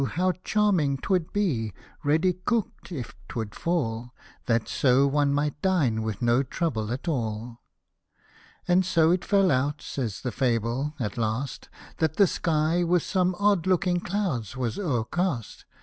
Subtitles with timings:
[0.15, 1.71] how charming 'twould be
[2.03, 4.15] ready cook'd if 'twould fall,
[4.47, 7.61] That so one might dine with no trouble at all."
[8.67, 13.35] And so it fell out, says the fable, at last That the sky with some
[13.37, 15.65] odd looking clouds was o'ermt